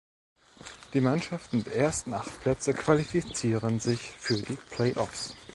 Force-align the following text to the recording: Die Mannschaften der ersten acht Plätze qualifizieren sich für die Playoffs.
Die 0.95 0.99
Mannschaften 0.99 1.63
der 1.63 1.75
ersten 1.75 2.15
acht 2.15 2.41
Plätze 2.41 2.73
qualifizieren 2.73 3.79
sich 3.79 4.01
für 4.17 4.33
die 4.41 4.57
Playoffs. 4.71 5.35